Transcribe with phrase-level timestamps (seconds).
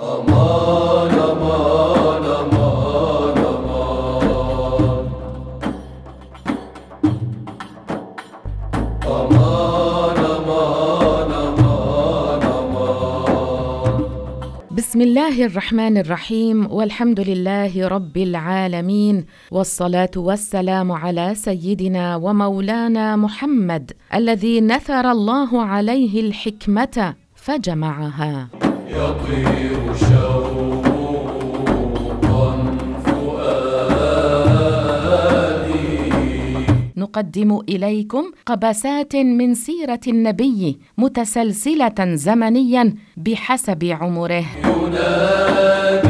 [0.00, 0.26] أمان
[14.76, 24.60] بسم الله الرحمن الرحيم والحمد لله رب العالمين والصلاة والسلام على سيدنا ومولانا محمد الذي
[24.60, 28.65] نثر الله عليه الحكمة فجمعها.
[28.88, 30.46] يطير شوقا
[33.04, 34.46] فؤادي.
[36.96, 44.44] نقدم إليكم قبسات من سيرة النبي متسلسلة زمنيا بحسب عمره.
[44.64, 46.05] ينادي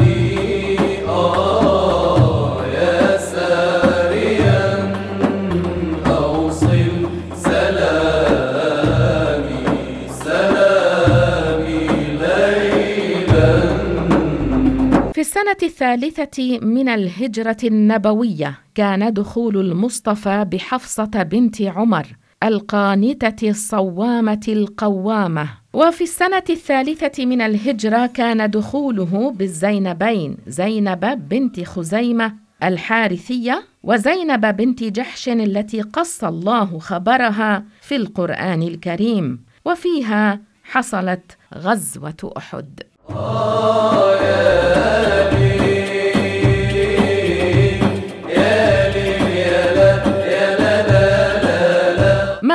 [15.47, 22.07] السنة الثالثة من الهجرة النبوية كان دخول المصطفى بحفصة بنت عمر
[22.43, 25.49] القانتة الصوامة القوامة.
[25.73, 35.29] وفي السنة الثالثة من الهجرة كان دخوله بالزينبين زينب بنت خزيمة الحارثية وزينب بنت جحش
[35.29, 39.39] التي قص الله خبرها في القرآن الكريم.
[39.65, 42.83] وفيها حصلت غزوة أحد.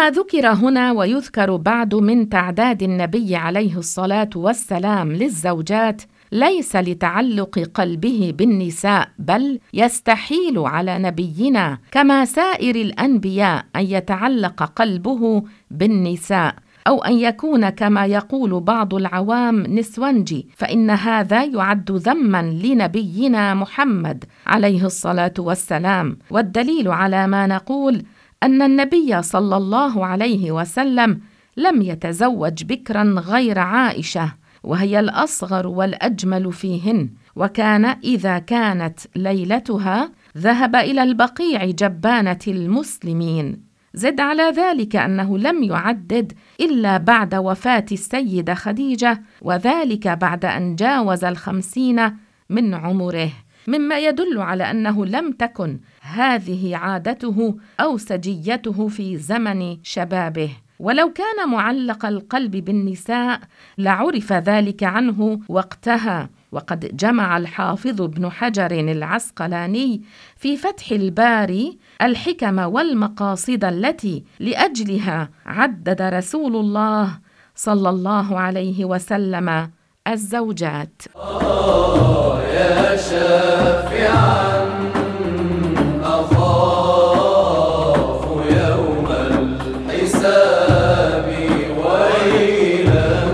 [0.03, 8.34] ما ذكر هنا ويذكر بعد من تعداد النبي عليه الصلاة والسلام للزوجات ليس لتعلق قلبه
[8.39, 16.55] بالنساء بل يستحيل على نبينا كما سائر الأنبياء أن يتعلق قلبه بالنساء
[16.87, 24.87] أو أن يكون كما يقول بعض العوام نسونجي فإن هذا يعد ذما لنبينا محمد عليه
[24.87, 26.19] الصلاة والسلام.
[26.31, 28.03] والدليل على ما نقول
[28.43, 31.21] أن النبي صلى الله عليه وسلم
[31.56, 41.03] لم يتزوج بكرا غير عائشة وهي الأصغر والأجمل فيهن وكان إذا كانت ليلتها ذهب إلى
[41.03, 43.62] البقيع جبانة المسلمين.
[43.94, 51.25] زد على ذلك أنه لم يعدد إلا بعد وفاة السيدة خديجة وذلك بعد أن جاوز
[51.25, 52.16] الخمسين
[52.50, 53.31] من عمره.
[53.67, 60.50] مما يدل على أنه لم تكن هذه عادته أو سجيته في زمن شبابه.
[60.78, 63.41] ولو كان معلق القلب بالنساء
[63.78, 66.31] لعرف ذلك عنه وقتها.
[66.53, 70.03] وقد جمع الحافظ ابن حجر العسقلاني
[70.37, 77.19] في فتح الباري الحكم والمقاصد التي لأجلها عدد رسول الله
[77.55, 79.71] صلى الله عليه وسلم.
[80.09, 81.03] الزوجات.
[82.55, 84.67] يا شافعا
[86.03, 87.45] أخاف
[88.51, 89.07] يوم
[89.87, 91.27] الحساب
[91.85, 93.33] ويلا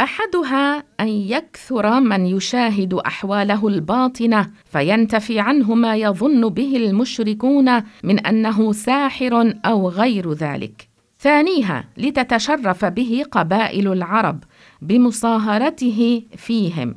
[0.00, 8.72] أحدها أن يكثر من يشاهد أحواله الباطنة فينتفي عنه ما يظن به المشركون من أنه
[8.72, 10.88] ساحر أو غير ذلك.
[11.20, 14.44] ثانيها لتتشرف به قبائل العرب
[14.82, 16.94] بمصاهرته فيهم.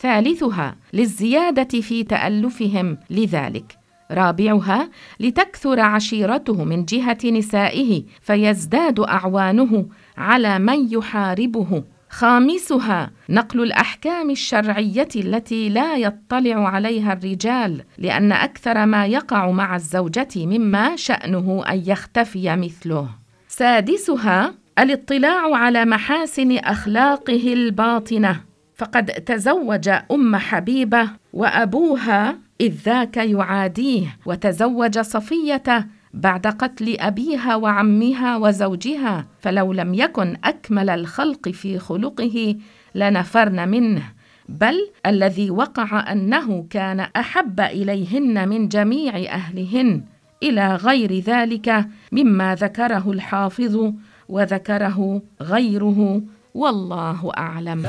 [0.00, 3.78] ثالثها للزيادة في تألفهم لذلك.
[4.10, 4.90] رابعها
[5.20, 9.86] لتكثر عشيرته من جهة نسائه فيزداد أعوانه
[10.18, 11.84] على من يحاربه.
[12.10, 20.28] خامسها نقل الأحكام الشرعية التي لا يطلع عليها الرجال لأن أكثر ما يقع مع الزوجة
[20.36, 23.08] مما شأنه أن يختفي مثله.
[23.48, 28.40] سادسها الاطلاع على محاسن أخلاقه الباطنة.
[28.74, 39.26] فقد تزوج أم حبيبة وأبوها إذ ذاك يعاديه وتزوج صفية بعد قتل أبيها وعمها وزوجها.
[39.40, 42.56] فلو لم يكن أكمل الخلق في خلقه
[42.94, 44.02] لنفرن منه.
[44.48, 50.02] بل الذي وقع أنه كان أحب إليهن من جميع أهلهن
[50.42, 53.92] إلى غير ذلك مما ذكره الحافظ
[54.28, 56.20] وذكره غيره
[56.54, 57.86] والله أعلم.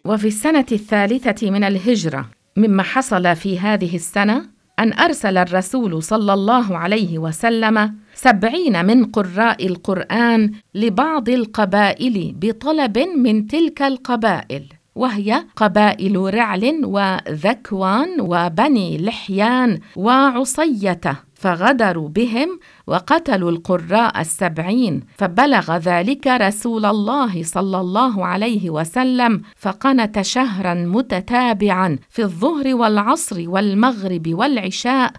[0.05, 2.25] وفي السنة الثالثة من الهجرة
[2.57, 4.45] مما حصل في هذه السنة
[4.79, 13.47] أن أرسل الرسول صلى الله عليه وسلم سبعين من قراء القرآن لبعض القبائل بطلب من
[13.47, 14.63] تلك القبائل
[14.95, 21.01] وهي قبائل رعل وذكوان وبني لحيان وعصية.
[21.45, 30.73] فغدروا بهم وقتلوا القراء السبعين فبلغ ذلك رسول الله صلى الله عليه وسلم فقنت شهرا
[30.73, 35.11] متتابعا في الظهر والعصر والمغرب والعشاء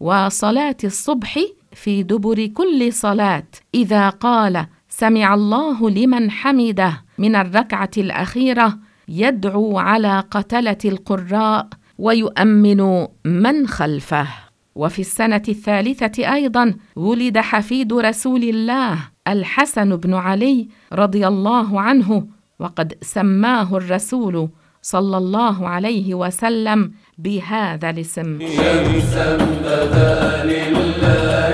[0.00, 1.38] وصلاة الصبح
[1.72, 7.04] في دبر كل صلاة إذا قال سمع الله لمن حمده.
[7.18, 8.78] من الركعة الأخيرة
[9.08, 14.43] يدعو على قتلة القراء ويؤمن من خلفه.
[14.74, 18.98] وفي السنة الثالثة أيضا ولد حفيد رسول الله
[19.28, 22.26] الحسن بن علي رضي الله عنه
[22.58, 24.48] وقد سماه الرسول
[24.82, 28.38] صلى الله عليه وسلم بهذا الاسم.
[28.40, 31.53] شمسا بدا لله.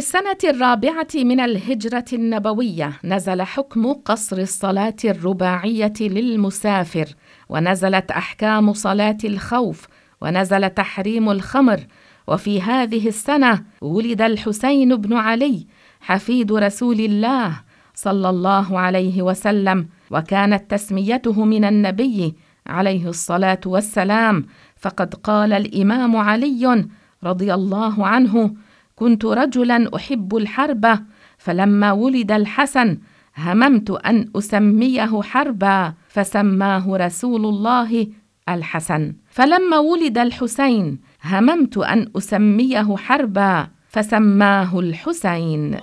[0.00, 7.08] السنة الرابعة من الهجرة النبوية نزل حكم قصر الصلاة الرباعية للمسافر،
[7.48, 9.86] ونزلت أحكام صلاة الخوف،
[10.20, 11.80] ونزل تحريم الخمر،
[12.26, 15.66] وفي هذه السنة ولد الحسين بن علي
[16.00, 17.60] حفيد رسول الله
[17.94, 22.34] صلى الله عليه وسلم، وكانت تسميته من النبي
[22.66, 26.88] عليه الصلاة والسلام، فقد قال الإمام علي
[27.24, 28.54] رضي الله عنه:
[29.00, 30.98] كنت رجلا أحب الحرب
[31.38, 32.98] فلما ولد الحسن
[33.36, 38.06] هممت أن أسميه حربا فسماه رسول الله
[38.48, 39.12] الحسن.
[39.30, 45.76] فلما ولد الحسين هممت أن أسميه حربا فسماه الحسين.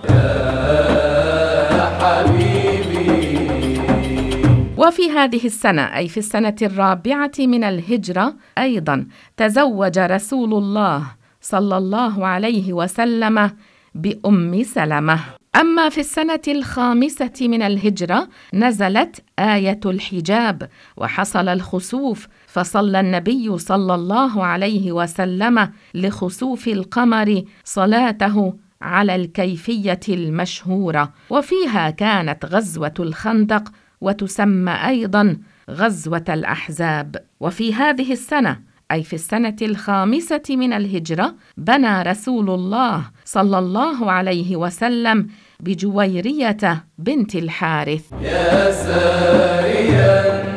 [4.78, 9.06] وفي هذه السنة أي في السنة الرابعة من الهجرة أيضا
[9.36, 11.17] تزوج رسول الله
[11.48, 13.50] صلى الله عليه وسلم
[13.94, 15.18] بأم سلمة.
[15.56, 24.44] أما في السنة الخامسة من الهجرة نزلت آية الحجاب وحصل الخسوف فصلى النبي صلى الله
[24.44, 31.12] عليه وسلم لخسوف القمر صلاته على الكيفية المشهورة.
[31.30, 35.38] وفيها كانت غزوة الخندق وتسمى أيضا
[35.70, 37.16] غزوة الأحزاب.
[37.40, 44.56] وفي هذه السنة أي في السنة الخامسة من الهجرة بنى رسول الله صلى الله عليه
[44.56, 45.26] وسلم
[45.60, 48.04] بجويرية بنت الحارث.
[48.22, 50.47] يا ساريا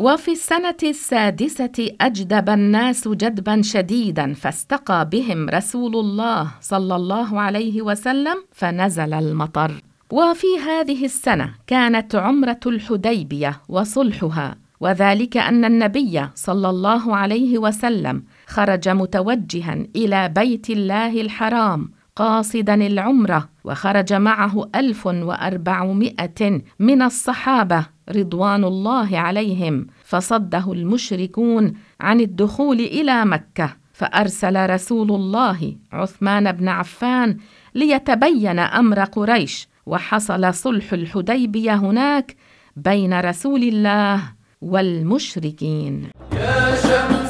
[0.00, 8.36] وفي السنة السادسة أجدب الناس جدبا شديدا فاستقى بهم رسول الله صلى الله عليه وسلم
[8.52, 9.82] فنزل المطر.
[10.10, 18.88] وفي هذه السنة كانت عمرة الحديبية وصلحها وذلك أن النبي صلى الله عليه وسلم خرج
[18.88, 21.90] متوجها إلى بيت الله الحرام
[22.20, 32.80] قاصدا العمرة وخرج معه ألف وأربعمائة من الصحابة رضوان الله عليهم فصده المشركون عن الدخول
[32.80, 37.36] إلى مكة فأرسل رسول الله عثمان بن عفان
[37.74, 42.36] ليتبين أمر قريش وحصل صلح الحديبية هناك
[42.76, 44.22] بين رسول الله
[44.60, 46.10] والمشركين.
[46.32, 47.29] يا شمس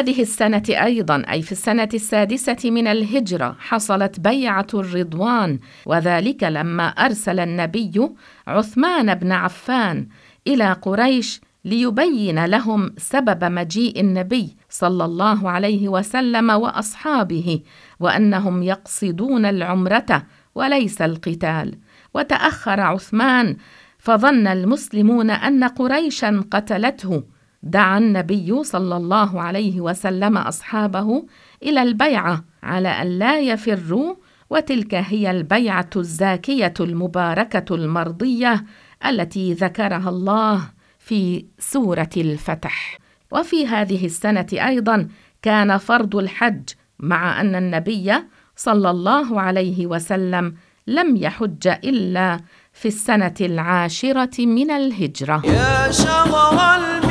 [0.00, 5.58] هذه السنة أيضا أي في السنة السادسة من الهجرة حصلت بيعة الرضوان.
[5.86, 8.08] وذلك لما أرسل النبي
[8.46, 10.08] عثمان بن عفان
[10.46, 17.60] إلى قريش ليبين لهم سبب مجيء النبي صلى الله عليه وسلم وأصحابه
[18.00, 20.22] وأنهم يقصدون العمرة
[20.54, 21.78] وليس القتال.
[22.14, 23.56] وتأخر عثمان
[23.98, 27.22] فظن المسلمون أن قريشا قتلته
[27.62, 31.26] دعا النبي صلى الله عليه وسلم أصحابه
[31.62, 34.14] إلى البيعة على أن لا يفروا
[34.50, 38.64] وتلك هي البيعة الزاكية المباركة المرضية
[39.06, 40.60] التي ذكرها الله
[40.98, 42.98] في سورة الفتح.
[43.32, 45.08] وفي هذه السنة أيضا
[45.42, 48.12] كان فرض الحج مع أن النبي
[48.56, 50.54] صلى الله عليه وسلم
[50.86, 52.40] لم يحج إلا
[52.72, 55.42] في السنة العاشرة من الهجرة.
[55.46, 57.09] يا شهر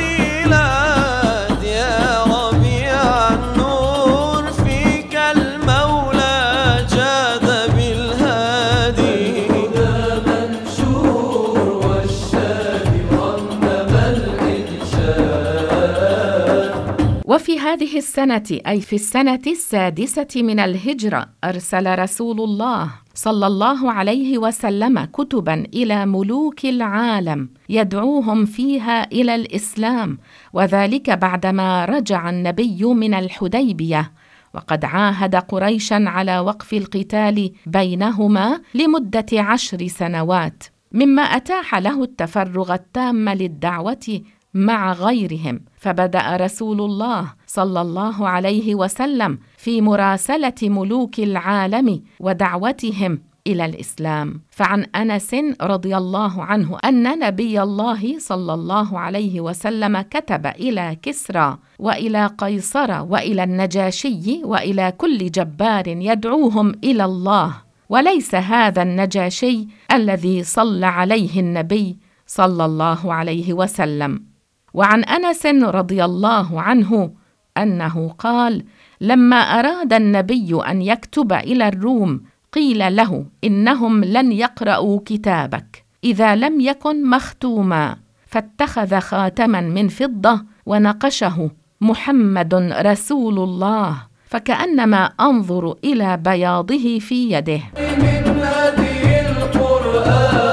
[17.30, 24.38] وفي هذه السنة أي في السنة السادسة من الهجرة أرسل رسول الله صلى الله عليه
[24.38, 30.18] وسلم كتبا إلى ملوك العالم يدعوهم فيها إلى الإسلام
[30.52, 34.12] وذلك بعدما رجع النبي من الحديبية.
[34.54, 43.28] وقد عاهد قريشا على وقف القتال بينهما لمدة عشر سنوات مما أتاح له التفرغ التام
[43.28, 44.20] للدعوة
[44.54, 45.60] مع غيرهم.
[45.80, 54.40] فبدأ رسول الله صلى الله عليه وسلم في مراسلة ملوك العالم ودعوتهم إلى الإسلام.
[54.50, 61.58] فعن أنس رضي الله عنه أن نبي الله صلى الله عليه وسلم كتب إلى كسرى
[61.78, 67.54] وإلى قيصر وإلى النجاشي وإلى كل جبار يدعوهم إلى الله.
[67.88, 74.29] وليس هذا النجاشي الذي صلى عليه النبي صلى الله عليه وسلم.
[74.74, 77.10] وعن أنس رضي الله عنه
[77.56, 78.64] أنه قال
[79.00, 82.20] لما أراد النبي أن يكتب إلى الروم
[82.52, 87.96] قيل له إنهم لن يقرأوا كتابك إذا لم يكن مختوما
[88.26, 91.50] فاتخذ خاتما من فضة ونقشه
[91.80, 97.60] محمد رسول الله فكأنما أنظر إلى بياضه في يده.
[97.78, 100.49] من هدي القرآن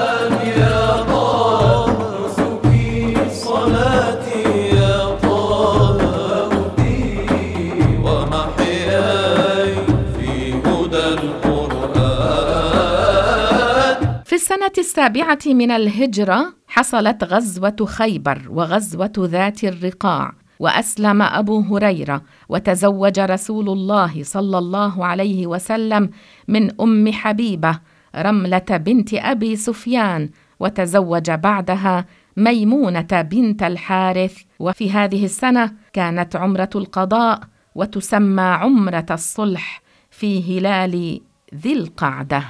[14.77, 24.23] السابعة من الهجرة حصلت غزوة خيبر وغزوة ذات الرقاع وأسلم أبو هريرة وتزوج رسول الله
[24.23, 26.09] صلى الله عليه وسلم
[26.47, 27.79] من أم حبيبة
[28.15, 32.05] رملة بنت أبي سفيان وتزوج بعدها
[32.37, 34.37] ميمونة بنت الحارث.
[34.59, 37.39] وفي هذه السنة كانت عمرة القضاء
[37.75, 39.81] وتسمى عمرة الصلح
[40.11, 41.21] في هلال
[41.55, 42.43] ذي القعدة.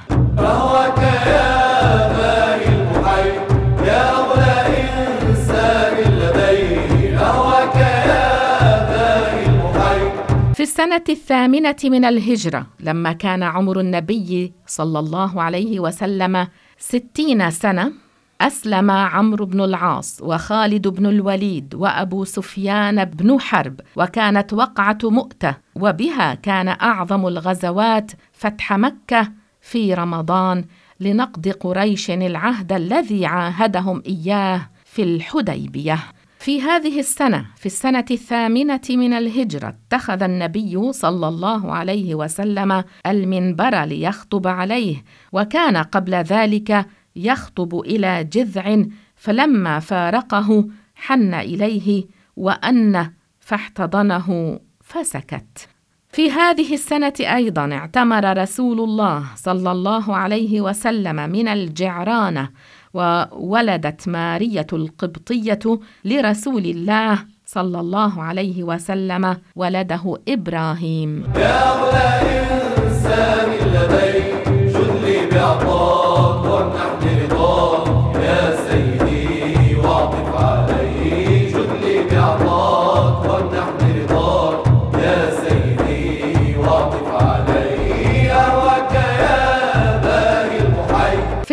[10.54, 16.46] في السنة الثامنة من الهجرة لما كان عمر النبي صلى الله عليه وسلم
[16.78, 17.92] ستين سنة
[18.40, 26.34] أسلم عمرو بن العاص وخالد بن الوليد وأبو سفيان بن حرب وكانت وقعة مؤتة وبها
[26.34, 30.64] كان أعظم الغزوات فتح مكة في رمضان
[31.00, 35.98] لنقض قريش العهد الذي عاهدهم إياه في الحديبية.
[36.38, 43.84] في هذه السنة في السنة الثامنة من الهجرة اتخذ النبي صلى الله عليه وسلم المنبر
[43.84, 46.86] ليخطب عليه وكان قبل ذلك
[47.16, 48.84] يخطب إلى جذع
[49.16, 52.04] فلما فارقه حن إليه
[52.36, 55.68] وأن فاحتضنه فسكت.
[56.10, 62.50] في هذه السنة أيضا اعتمر رسول الله صلى الله عليه وسلم من الجعرانة
[62.94, 65.58] وولدت مارية القبطية
[66.04, 71.24] لرسول الله صلى الله عليه وسلم ولده إبراهيم.
[71.36, 72.47] يا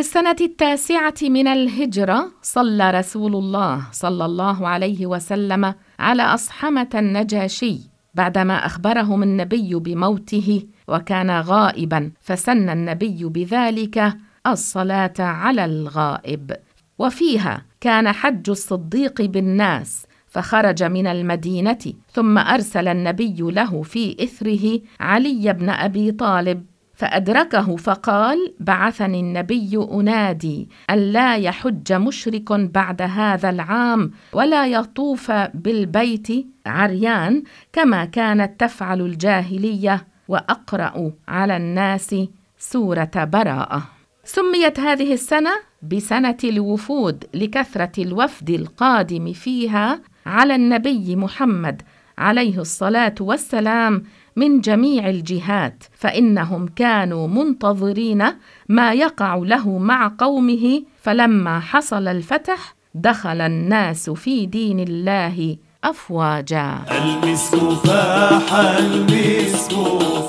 [0.05, 7.79] السنة التاسعة من الهجرة صلى رسول الله صلى الله عليه وسلم على أصحمة النجاشي
[8.13, 14.13] بعدما أخبرهم النبي بموته وكان غائبا فسن النبي بذلك
[14.47, 16.51] الصلاة على الغائب.
[16.99, 25.53] وفيها كان حج الصديق بالناس فخرج من المدينة ثم أرسل النبي له في إثره علي
[25.53, 26.65] بن أبي طالب.
[26.95, 36.27] فأدركه فقال: بعثني النبي أنادي أن لا يحج مشرك بعد هذا العام ولا يطوف بالبيت
[36.65, 42.15] عريان كما كانت تفعل الجاهلية وأقرأ على الناس
[42.59, 43.83] سورة براءة.
[44.23, 51.81] سميت هذه السنة بسنة الوفود لكثرة الوفد القادم فيها على النبي محمد
[52.17, 54.03] عليه الصلاة والسلام
[54.35, 58.25] من جميع الجهات فإنهم كانوا منتظرين
[58.69, 66.75] ما يقع له مع قومه فلما حصل الفتح دخل الناس في دين الله أفواجا.
[66.91, 69.71] المسك فاح المسك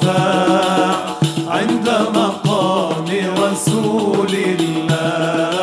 [0.02, 1.16] فاح
[1.48, 3.04] عند مقام
[3.38, 5.55] رسول الله.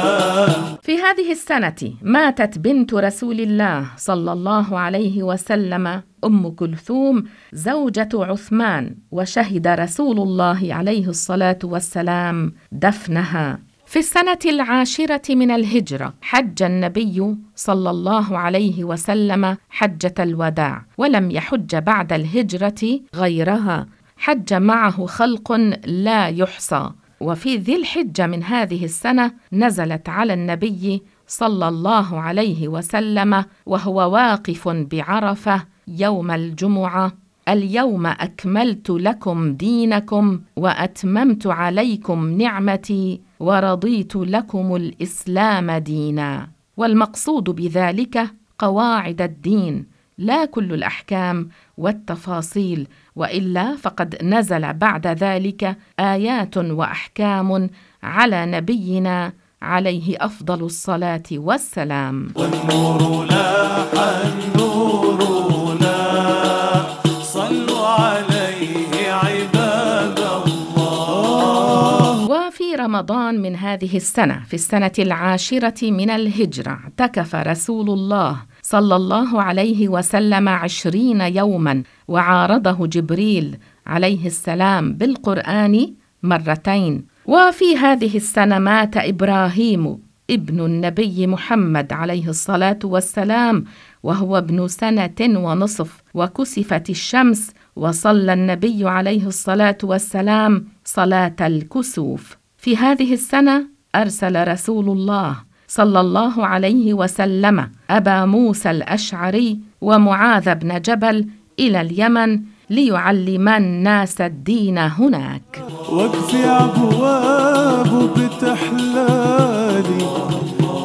[0.84, 7.24] في هذه السنة ماتت بنت رسول الله صلى الله عليه وسلم أم كلثوم
[7.54, 13.60] زوجة عثمان وشهد رسول الله عليه الصلاة والسلام دفنها.
[13.86, 21.75] في السنة العاشرة من الهجرة حج النبي صلى الله عليه وسلم حجة الوداع ولم يحج
[21.75, 23.88] بعد الهجرة غيرها.
[24.18, 25.52] حج معه خلق
[25.86, 26.92] لا يحصى.
[27.24, 34.68] وفي ذي الحجة من هذه السنة نزلت على النبي صلى الله عليه وسلم وهو واقف
[34.68, 37.12] بعرفة يوم الجمعة
[37.48, 48.27] اليوم أكملت لكم دينكم وأتممت عليكم نعمتي ورضيت لكم الإسلام دينا والمقصود بذلك
[48.60, 49.86] قواعد الدين.
[50.17, 57.70] لا كل الأحكام والتفاصيل وإلا فقد نزل بعد ذلك آيات وأحكام
[58.03, 62.27] على نبينا عليه أفضل الصلاة والسلام.
[62.36, 63.91] والنور لاح
[64.25, 72.27] النور لاح صلوا عليه عباد الله.
[72.29, 78.38] وفي رمضان من هذه السنة في السنة العاشرة من الهجرة اعتكف رسول الله
[78.74, 87.06] صلى الله عليه وسلم عشرين يوما وعارضه جبريل عليه السلام بالقرآن مرتين.
[87.25, 90.00] وفي هذه السنة مات إبراهيم
[90.30, 93.65] ابن النبي محمد عليه الصلاة والسلام
[94.03, 96.03] وهو ابن سنة ونصف.
[96.13, 102.38] وكسفت الشمس وصلى النبي عليه الصلاة والسلام صلاة الكسوف.
[102.58, 110.81] في هذه السنة أرسل رسول الله صلى الله عليه وسلم أبا موسى الأشعري ومعاذ بن
[110.81, 111.27] جبل
[111.59, 115.64] إلى اليمن ليعلما الناس الدين هناك.
[115.90, 120.01] واقفي أبواب بتحلالي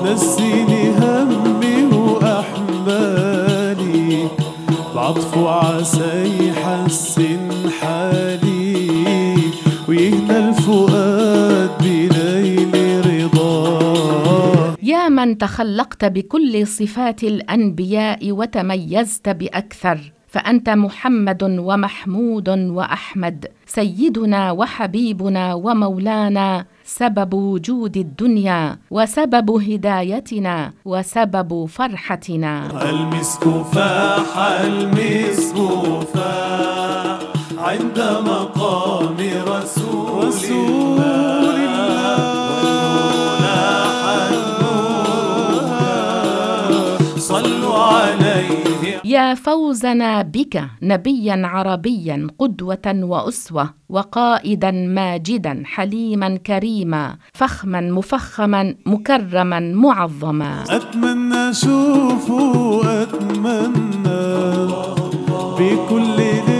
[0.05, 3.29] نسيني همي وأحمالي.
[4.95, 9.37] بعطف عسى يحسن حالي
[9.89, 11.18] ويهنى الفؤاد
[15.19, 25.55] رضاه يا من تخلقت بكل صفات الأنبياء وتميزت بأكثر فأنت محمد ومحمود وأحمد سيدنا وحبيبنا
[25.55, 32.83] ومولانا سبب وجود الدنيا وسبب هدايتنا وسبب فرحتنا.
[32.91, 35.57] المسك فاح المسك
[36.15, 37.19] فاح
[37.59, 41.68] عند مقام رسول, رسول الله.
[49.05, 60.65] يا فوزنا بك نبيا عربيا قدوة وأسوة وقائدا ماجدا حليما كريما فخما مفخما مكرما معظما.
[60.71, 64.19] أتمنى أشوفه أتمنى
[65.59, 66.58] بكل ليلة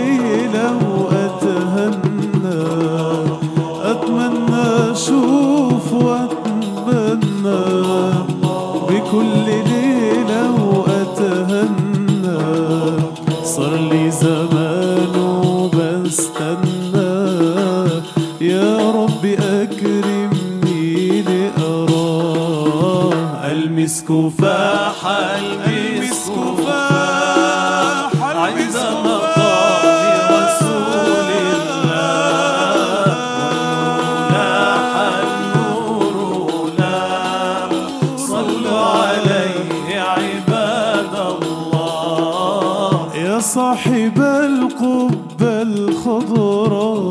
[43.59, 47.03] صاحب القبة الخضراء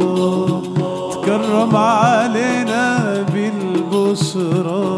[1.12, 2.86] تكرم علينا
[3.32, 4.96] بالبشرى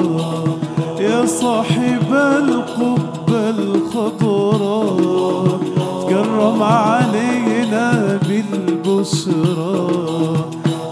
[1.00, 4.98] يا صاحب القبة الخضراء
[6.02, 9.88] تكرم علينا بالبشرى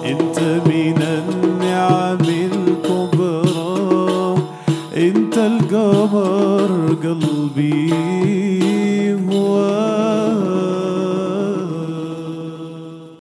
[0.05, 2.18] انت من النعم
[2.51, 4.35] الكبرى.
[4.97, 6.71] انت القمر
[7.03, 8.18] قلبي.